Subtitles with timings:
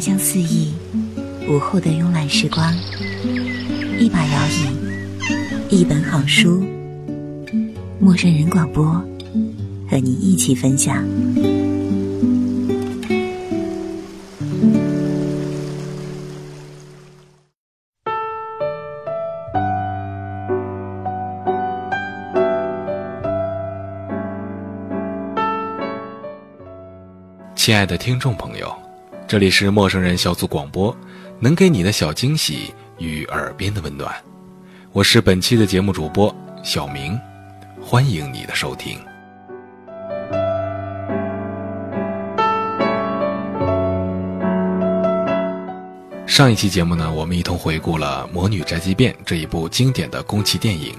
[0.00, 0.72] 檀香四溢，
[1.46, 2.74] 午后的慵懒时光，
[3.98, 6.64] 一把摇椅，一本好书，
[7.98, 8.82] 陌生人广播，
[9.90, 11.04] 和你一起分享。
[27.54, 28.74] 亲爱的听众朋友，
[29.30, 30.92] 这里是陌生人小组广播，
[31.38, 34.12] 能给你的小惊喜与耳边的温暖。
[34.90, 36.34] 我是本期的节目主播
[36.64, 37.16] 小明，
[37.80, 38.98] 欢迎你的收听。
[46.26, 50.92] 上一期节目呢，我们一同回顾了《魔女宅急便》这一部经典的宫崎电影，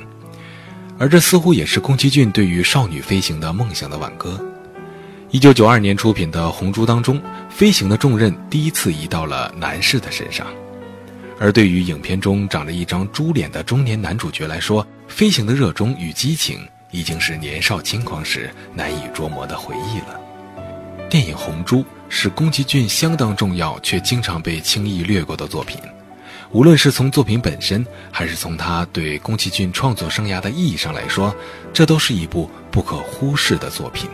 [0.97, 4.41] 而这似乎也是宫崎骏对于少女飞行的梦想的挽歌。
[5.31, 10.45] 一九九二年出品的《红猪》当中，飞行的重任第一次移到了男士的身上，
[11.39, 20.19] 而对于影片中长着一张猪脸的中年男主角来说，飞行的热衷与激情已经是年少轻狂时难以捉摸的回忆了。
[21.09, 21.77] 电影《红猪》
[22.09, 25.79] 是宫崎骏相当重要却经常被轻易略过的作品，
[26.51, 31.33] 无论是从作品本身，还是从他对宫崎骏创作生涯的意义上来说，
[31.71, 34.09] 这都是一部不可忽视的作品。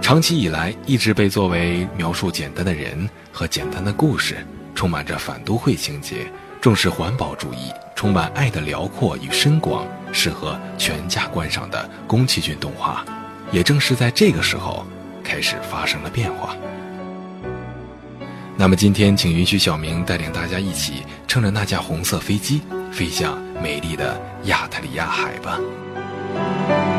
[0.00, 6.26] 长期以来，一直被作为描述简单的人和简单的故事，充满着反都会情节，
[6.60, 13.04] 重视环保主义，充满爱的辽阔与深广，适合全家观赏的宫崎骏动画，
[13.52, 14.84] 也正是在这个时候，
[15.22, 16.56] 开始发生了变化。
[18.56, 26.89] 那么今天，请允许小明带领大家一起乘着那架红色飞机，飞向美丽的亚特里亚海吧。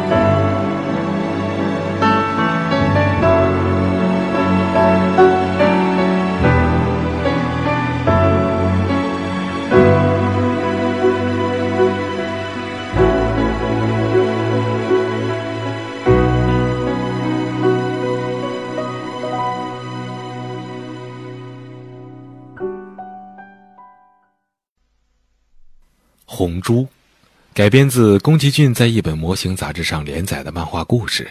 [26.42, 26.88] 红猪，
[27.54, 31.30] 改编自宫崎骏在一本模型杂志上连载的漫画故事。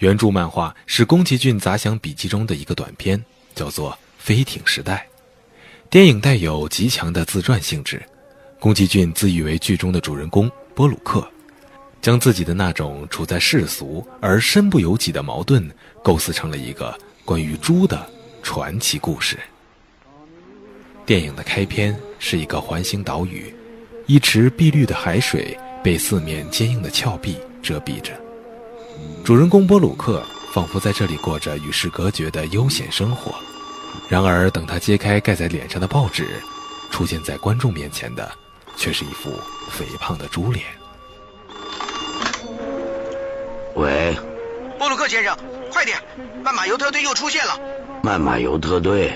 [0.00, 3.24] 原著漫画是宫崎骏杂想笔记中的一个短篇，
[3.54, 5.06] 叫做《飞艇时代》。
[5.88, 8.02] 电影带有极强的自传性质。
[8.60, 11.26] 宫崎骏自喻为剧中的主人公波鲁克，
[12.02, 15.66] 将自己的那种处在世俗而身不由己的矛盾，
[16.02, 18.06] 构思成了一个关于猪的
[18.42, 19.38] 传奇故事。
[21.06, 23.50] 电影的开篇是一个环形岛屿。
[24.06, 28.12] 一池碧绿的海水被四面坚硬的峭壁遮蔽着，
[29.24, 30.22] 主人公波鲁克
[30.52, 33.34] 仿佛在这里过着与世隔绝的悠闲生活。
[34.08, 36.40] 然而，等他揭开盖在脸上的报纸，
[36.88, 38.30] 出现在观众面前的
[38.76, 39.30] 却是一副
[39.68, 40.64] 肥胖的猪脸。
[43.74, 44.16] 喂，
[44.78, 45.36] 波鲁克先生，
[45.72, 45.98] 快点！
[46.44, 47.58] 曼马尤特队又出现了。
[48.04, 49.12] 曼马尤特队，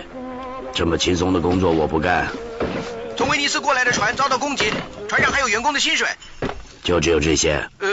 [0.74, 2.26] 这么轻松的工作我不干。
[3.20, 4.72] 从威尼斯过来的船遭到攻击，
[5.06, 6.08] 船上还有员工的薪水。
[6.82, 7.68] 就只有这些？
[7.78, 7.86] 呃，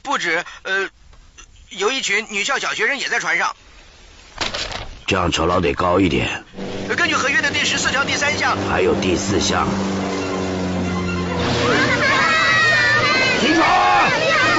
[0.00, 0.88] 不止，呃，
[1.70, 3.56] 有一群女校小学生也在船上。
[5.08, 6.44] 这样酬劳得高一点。
[6.96, 8.56] 根据合约的第十四条第三项。
[8.70, 9.66] 还有第四项。
[13.40, 14.10] 停船！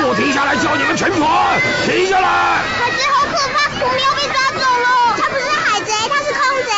[0.01, 1.61] 不停下来叫你们沉船！
[1.85, 2.27] 停下来！
[2.27, 5.15] 海贼好可怕，我们要被抓走了。
[5.17, 6.71] 他不是海贼，他是空贼。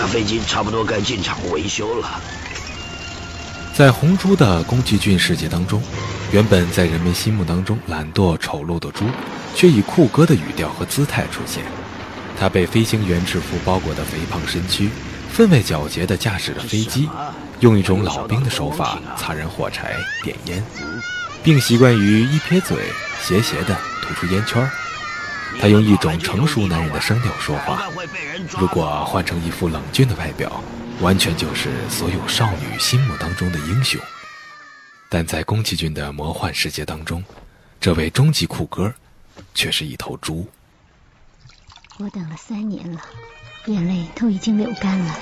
[0.00, 2.18] 架飞机差不多该进厂维修了。
[3.74, 5.82] 在红猪的宫崎骏世界当中，
[6.32, 9.04] 原本在人们心目当中懒惰丑陋的猪，
[9.54, 11.62] 却以酷哥的语调和姿态出现。
[12.38, 14.88] 他被飞行员制服包裹的肥胖身躯，
[15.30, 17.06] 分外皎洁地驾驶着飞机，
[17.58, 19.94] 用一种老兵的手法擦燃火柴、
[20.24, 20.64] 点烟，
[21.42, 22.78] 并习惯于一撇嘴，
[23.22, 24.66] 斜斜地吐出烟圈。
[25.58, 27.82] 他用一种成熟男人的声调说话，
[28.58, 30.62] 如果换成一副冷峻的外表，
[31.00, 34.00] 完全就是所有少女心目当中的英雄。
[35.08, 37.22] 但在宫崎骏的魔幻世界当中，
[37.80, 38.94] 这位终极酷哥，
[39.54, 40.48] 却是一头猪。
[41.98, 43.00] 我等了三年了，
[43.66, 45.14] 眼泪都已经流干了。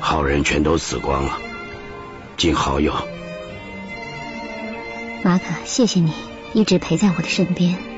[0.00, 1.38] 好人全都死光了，
[2.36, 2.92] 金好友。
[5.22, 6.12] 马可，谢谢你
[6.52, 7.91] 一直陪在我的身边。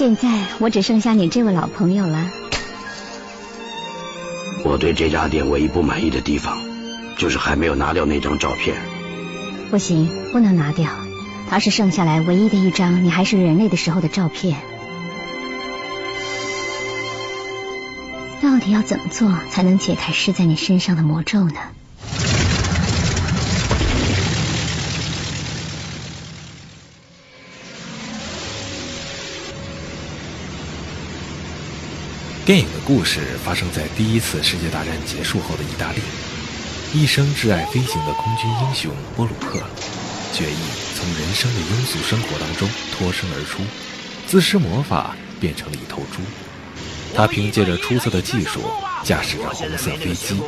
[0.00, 0.30] 现在
[0.60, 2.30] 我只剩下你这位老朋友了。
[4.64, 6.56] 我对这家店唯一不满意的地方，
[7.18, 8.78] 就是还没有拿掉那张照片。
[9.70, 10.90] 不行，不能拿掉，
[11.50, 14.56] 它是剩下来唯一的一张你还是人类的时候的照片。
[18.40, 21.60] 到底要怎么做才能解开施在你身上的魔咒呢？
[32.46, 36.00] 电影的故事发生在第一次世界大战结束后的意大利。
[36.92, 39.60] 一生挚爱飞行的空军英雄波鲁克，
[40.32, 40.56] 决意
[40.96, 43.62] 从人生的庸俗生活当中脱身而出，
[44.26, 46.22] 自施魔法变成了一头猪。
[47.14, 48.62] 他凭借着出色的技术，
[49.04, 50.40] 驾驶着红色飞机，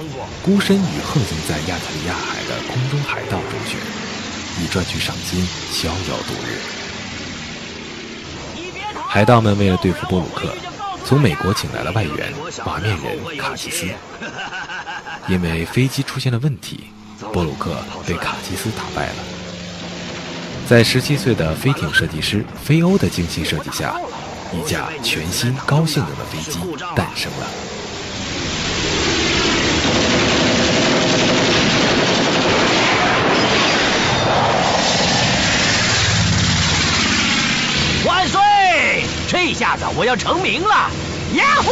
[0.43, 3.79] 孤身与横行在亚特里亚海的空中海盗周旋，
[4.61, 6.59] 以赚取赏金逍遥度日。
[9.07, 10.49] 海盗们为了对付波鲁克。
[11.05, 12.33] 从美国请来了外援
[12.65, 13.87] 马面人卡西斯，
[15.29, 16.85] 因为飞机出现了问题，
[17.33, 17.77] 波鲁克
[18.07, 19.15] 被卡西斯打败了。
[20.67, 23.95] 在十七岁的飞艇设计师菲欧的精心设计下，
[24.53, 26.59] 一架全新高性能的飞机
[26.97, 27.47] 诞生了。
[38.07, 38.41] 万岁！
[39.29, 40.91] 这下子我要成名了！
[41.35, 41.71] 呀呼！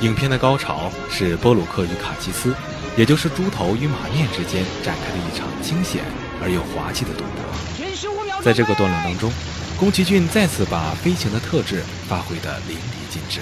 [0.00, 2.52] 影片的高潮是波鲁克与卡奇斯，
[2.96, 6.02] 也就是猪头与马面之间展开的一场惊险
[6.42, 8.42] 而又滑稽的赌博。
[8.42, 9.32] 在这个段落当中，
[9.78, 13.40] 宫崎骏再次把飞行的特质发挥得淋漓尽致。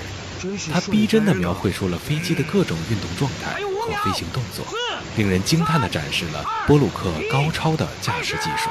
[0.73, 4.65] 他逼真地描绘出了飞机的各种运动状态和飞行动作，
[5.17, 8.69] 令人惊叹地展示了波鲁克高超的驾驶技术。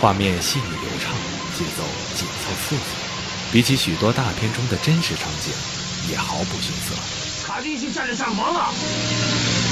[0.00, 1.14] 画面细腻流畅，
[1.56, 1.84] 节奏
[2.16, 2.82] 紧凑刺激，
[3.52, 5.52] 比起许多大片中的真实场景，
[6.10, 7.46] 也毫不逊色。
[7.46, 9.71] 卡丁去站着上房了。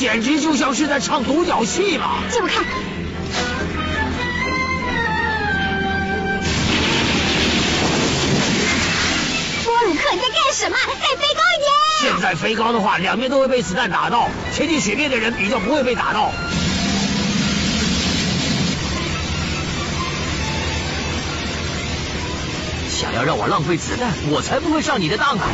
[0.00, 2.22] 简直就像是在唱独角戏嘛！
[2.30, 2.64] 借我看。
[9.62, 10.76] 波鲁克，你在干什么？
[10.88, 11.70] 再飞高一点！
[12.00, 14.30] 现在飞高的话，两边都会被子弹打到。
[14.54, 16.32] 前进雪面的人比较不会被打到。
[22.88, 25.46] 想要让我浪费子弹，我才不会上你的当啊！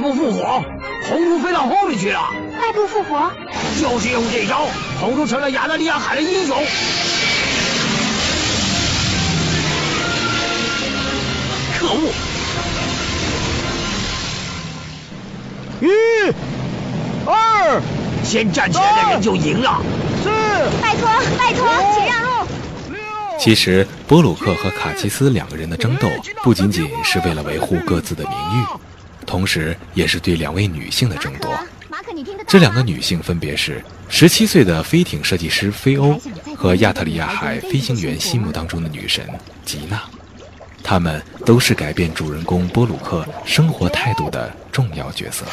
[0.00, 0.64] 败部复活，
[1.10, 2.32] 红猪飞到后面去了。
[2.58, 3.30] 败部复活，
[3.78, 4.66] 就是用这招，
[4.98, 6.56] 红猪成了亚得利亚海的英雄。
[11.78, 12.10] 可恶！
[15.82, 15.88] 一、
[17.26, 17.82] 二，
[18.24, 19.82] 先站起来的人就赢了。
[20.22, 20.30] 四，
[20.80, 22.48] 拜托，拜托，请让路。
[23.38, 26.08] 其实，波鲁克和卡奇斯两个人的争斗，
[26.42, 28.64] 不仅仅是为了维护各自的名誉，
[29.26, 31.58] 同时也是对两位女性的争夺。
[32.46, 36.20] 这两个女性分别是十七岁的飞艇设计师菲欧
[36.56, 39.24] 和亚特里亚海飞行员心目当中的女神
[39.64, 40.02] 吉娜，
[40.82, 45.44] 她们都是改变主人公波鲁克生活态度的重要角色。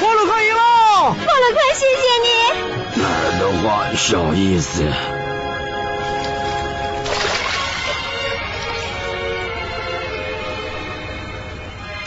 [0.00, 1.16] 波鲁克赢了！
[1.16, 2.28] 波鲁克，谢谢你。
[3.02, 3.02] 那
[3.40, 4.84] 的话，小意思。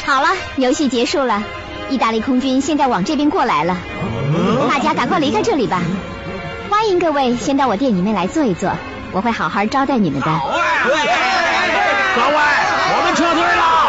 [0.07, 1.43] 好了，游戏结束了。
[1.89, 3.75] 意大利空军现在往这边过来了，
[4.69, 5.81] 大家赶快离开这里吧。
[6.69, 8.71] 欢迎各位先到我店里面来坐一坐，
[9.11, 10.25] 我会好好招待你们的。
[10.25, 10.95] 各位，
[12.15, 13.83] 我们撤退了。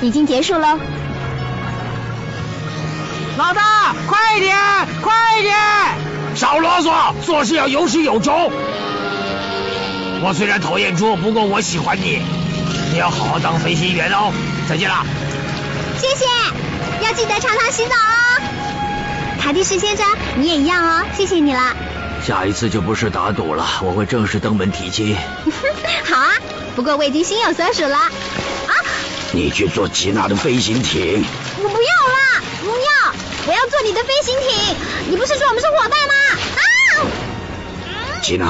[0.00, 0.78] 已经结束喽。
[3.42, 4.56] 老大，快点，
[5.02, 5.56] 快点！
[6.36, 8.52] 少啰嗦，做事要有始有终。
[10.22, 12.22] 我虽然讨厌猪，不过我喜欢你。
[12.92, 14.32] 你要好好当飞行员哦。
[14.68, 15.04] 再见了。
[15.98, 16.24] 谢谢，
[17.04, 19.40] 要记得常常洗澡哦。
[19.40, 20.06] 卡蒂斯先生，
[20.36, 21.04] 你也一样哦。
[21.12, 21.74] 谢谢你了。
[22.24, 25.16] 下一次就不是打赌了，我会正式登门提亲。
[26.08, 26.30] 好啊，
[26.76, 27.96] 不过我已经心有所属了。
[27.96, 28.72] 啊！
[29.32, 31.24] 你去做吉娜的飞行艇。
[31.56, 33.12] 我不要啦，不要！
[33.44, 34.76] 我要做你的飞行艇。
[35.10, 36.14] 你不是说我们是伙伴吗？
[36.56, 38.22] 啊！
[38.22, 38.46] 吉娜，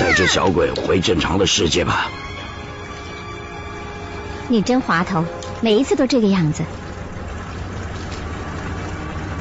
[0.00, 2.10] 带着小鬼回正常的世界吧。
[4.48, 5.24] 你真滑头，
[5.60, 6.64] 每一次都这个样子。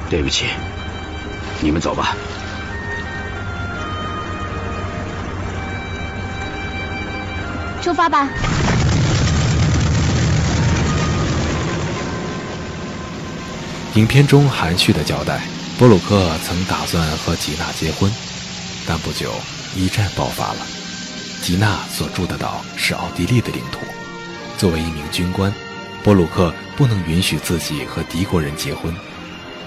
[0.09, 0.45] 对不起，
[1.61, 2.15] 你们走吧。
[7.81, 8.29] 出发吧。
[13.95, 15.41] 影片中含蓄的交代，
[15.79, 18.11] 波鲁克曾打算和吉娜结婚，
[18.85, 19.31] 但不久
[19.73, 20.67] 一战爆发了。
[21.41, 23.79] 吉娜所住的岛是奥地利的领土，
[24.57, 25.53] 作为一名军官，
[26.03, 28.93] 波鲁克不能允许自己和敌国人结婚。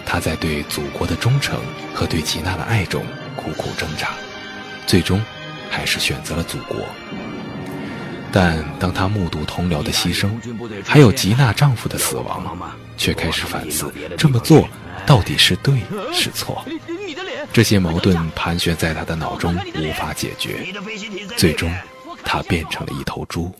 [0.04, 1.58] 他在对祖国的忠诚
[1.94, 3.02] 和对吉娜的爱中
[3.34, 4.10] 苦苦挣扎，
[4.86, 5.24] 最终
[5.70, 6.76] 还是选择了祖国。
[8.30, 10.28] 但当他目睹同僚的牺牲，
[10.84, 12.58] 还有吉娜丈夫的死亡，
[12.98, 14.68] 却开始反思这么做
[15.06, 15.80] 到底是对
[16.12, 16.62] 是错。
[17.50, 20.66] 这些矛盾盘旋在他的脑中，无法解决。
[21.36, 21.72] 最终，
[22.22, 23.50] 他变成了一头猪。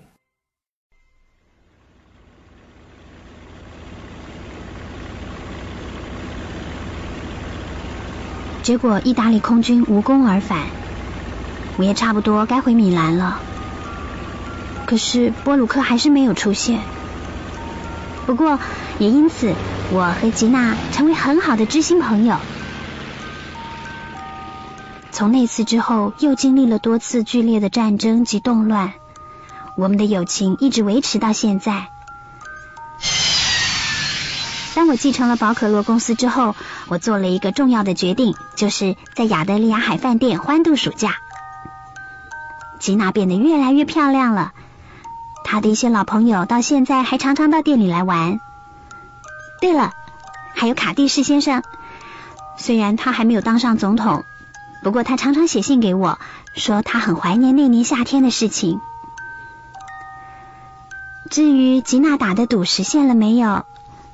[8.63, 10.67] 结果，意大利空军无功而返，
[11.79, 13.41] 我也差不多该回米兰了。
[14.85, 16.81] 可是波鲁克还是没有出现。
[18.27, 18.59] 不过
[18.99, 19.55] 也因此，
[19.93, 22.37] 我和吉娜成为很好的知心朋友。
[25.13, 28.93] 从那次之后，又经历了多次剧烈的战争及动乱，
[29.77, 31.89] 我们的友情一直维持到现在。
[34.75, 36.55] 当我继承了宝可乐公司之后，
[36.87, 41.17] 我做了一个重要的决定，就是在亚德利亚海饭店欢度暑假。
[42.79, 44.53] 吉娜变得越来越漂亮了。
[45.43, 48.39] 她的一些老朋友到现在还常常到店里来玩。
[49.61, 49.93] 对了，
[50.55, 51.63] 还有卡蒂士先生，
[52.57, 54.25] 虽然他还没有当上总统，
[54.83, 56.19] 不过他常常写信给我，
[56.55, 58.81] 说他很怀念那年夏天的事情。
[61.31, 63.67] 至于吉娜打的赌实现了没有，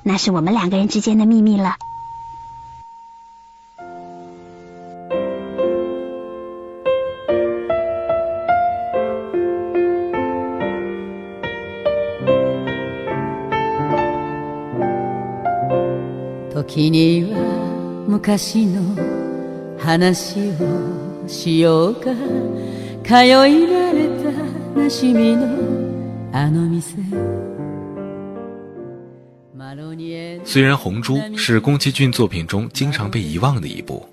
[0.03, 1.75] 那是我们两个人之间的秘密了。
[16.74, 17.38] 時には
[18.08, 18.80] 昔の
[19.78, 22.10] 話をしようか
[23.04, 23.36] 通い
[23.66, 24.32] 慣れた
[24.78, 25.46] なじみの
[26.32, 26.96] あの店
[30.44, 34.04] 虽然《红猪》是宫崎骏作品中经常被遗忘的一部，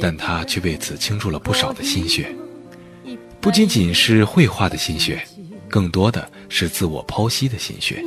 [0.00, 2.34] 但他却为此倾注了不少的心血。
[3.40, 5.22] 不仅仅是绘画的心血，
[5.71, 8.03] 更多的是自我剖析的心血。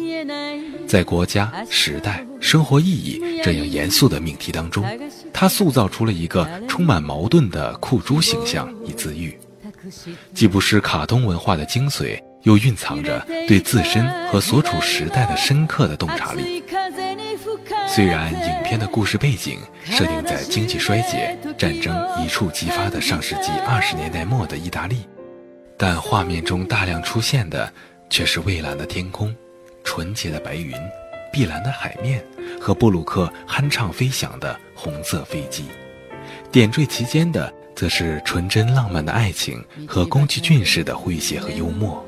[0.87, 4.85] 在国家、时代、生活意义这样严肃的命题当中，
[5.33, 9.37] 他塑造出了一个充满矛盾的酷猪形象以自愈，
[10.35, 16.63] 既不失卡通文化的精髓，又蕴藏着对自身和所处时代的深刻的洞察力。
[17.89, 25.07] 虽然影片的故事背景设定在经济衰竭、战争一触即发的上世纪二十年代末的意大利，
[25.87, 27.71] 但画面中大量出现的
[28.09, 29.37] 却是蔚蓝的天空。
[29.85, 30.73] 纯洁的白云，
[31.31, 32.25] 碧蓝的海面
[32.59, 35.67] 和布鲁克酣畅飞翔的红色飞机，
[36.51, 42.03] 点缀其间的则是纯真浪漫的爱情和宫崎骏式的诙谐和幽默。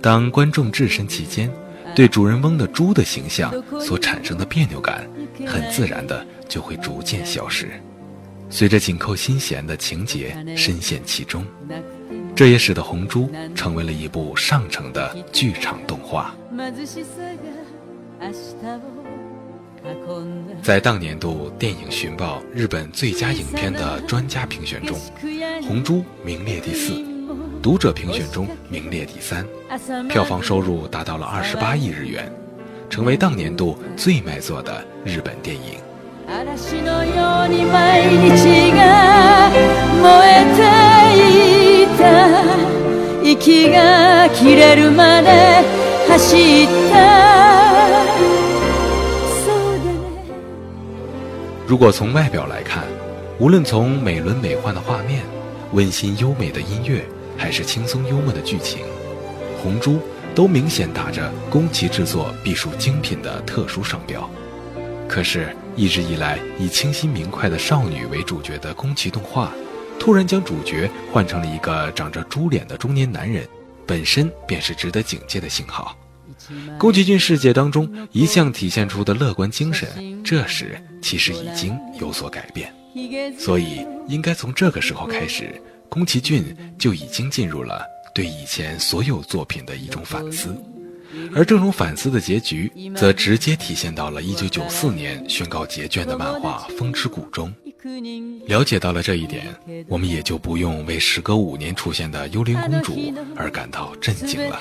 [0.00, 1.52] 当观众置身其间，
[1.96, 5.10] 对主人翁的猪的形象所产生的别扭感，
[5.44, 7.68] 很自然的就会逐渐消失，
[8.52, 11.42] 随着紧扣心弦的情节深陷其中。
[12.36, 16.34] 这也使得《红猪》成为了一部上乘的剧场动画。
[20.62, 24.98] 在当年度电影寻报日本最佳影片的专家评选中，
[25.66, 27.02] 《红猪》名列第四，
[27.62, 29.46] 读者评选中名列第三，
[30.08, 32.30] 票房收入达到了二十八亿日元，
[32.90, 35.78] 成为当年度最卖座的日本电影。
[51.66, 52.84] 如果从外表来看，
[53.38, 55.22] 无论从美轮美奂的画面、
[55.72, 57.04] 温馨优美的音乐，
[57.36, 58.80] 还是轻松幽默的剧情，
[59.62, 59.92] 《红猪》
[60.34, 64.28] 都明显打着宫崎制作必属精品的特殊商标。
[65.12, 69.52] 可是，一直以来以清新明快的少女为主角的宫崎动画，
[69.98, 73.46] 突然将主角换成了一个长着猪脸的中年男人，
[73.86, 75.94] 本身便是值得警戒的信号。
[76.78, 82.72] 宫崎骏世界当中一向体现出的乐观精神，这时其实已经有所改变。
[83.38, 90.56] 所以，应该从这个时候开始，宫崎骏就已经进入了对以前所有作品的一种反思。
[91.34, 97.52] 而这种反思的结局，则直接体现到了1994年宣告结卷的漫画《风之谷》中。
[98.46, 99.46] 了解到了这一点，
[99.88, 104.60] 我们也就不用为时隔五年出现的幽灵公主而感到震惊了。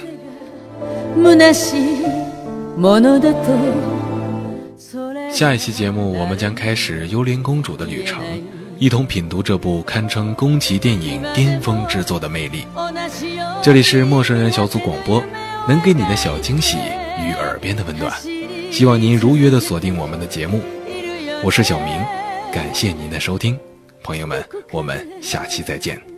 [5.32, 8.22] 下一期节目，我们将开始幽灵公主的旅程，
[8.80, 12.66] 一同品读这部堪称宫崎电影巅峰之作的魅力。
[13.62, 15.24] 这里是陌生人小组广播。
[15.68, 16.78] 能给你的小惊喜
[17.20, 18.12] 与耳边的温暖，
[18.72, 20.62] 希望您如约的锁定我们的节目。
[21.44, 22.04] 我是小明，
[22.52, 23.58] 感谢您的收听，
[24.04, 26.11] 朋友们，我们下期再见。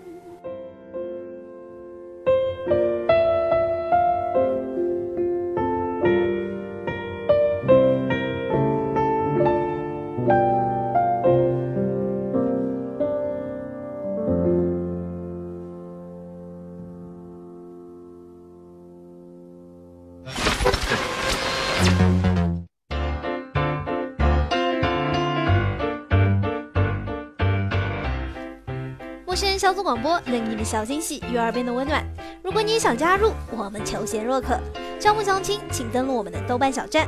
[29.63, 32.05] 小组广播，能给你小惊喜与耳边的温暖。
[32.43, 34.59] 如果你想加入，我们求贤若渴。
[34.99, 37.07] 招募相亲，请登录我们的豆瓣小站。